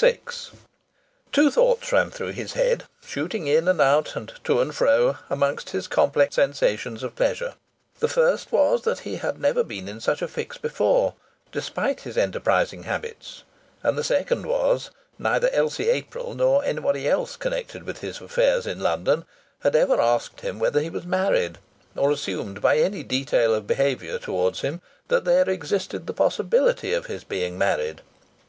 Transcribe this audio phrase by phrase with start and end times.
[0.00, 0.20] VI
[1.30, 5.58] Two thoughts ran through his head, shooting in and out and to and fro among
[5.70, 7.54] his complex sensations of pleasure.
[8.00, 11.14] The first was that he had never been in such a fix before,
[11.52, 13.42] despite his enterprising habits.
[13.84, 18.66] And the second was that neither Elsie April nor anybody else connected with his affairs
[18.66, 19.24] in London
[19.60, 21.58] had ever asked him whether he was married,
[21.96, 27.06] or assumed by any detail of behaviour towards him that there existed the possibility of
[27.06, 28.00] his being married.